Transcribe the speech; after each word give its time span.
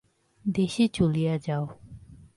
দেশে 0.45 0.85
চলিয়া 0.87 1.35
যাও। 1.37 1.65